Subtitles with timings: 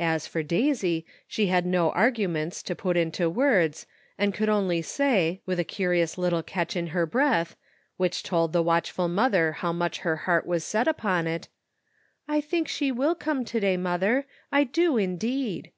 [0.00, 3.86] As for Daisy, she had no arguments to put into words,
[4.18, 7.54] and could only say, with a curious little catch in her breath,
[7.96, 11.46] which told the watch ful mother how much her heart was set upon it,
[12.26, 15.70] *'I think she will come to day, mother; I do indeed."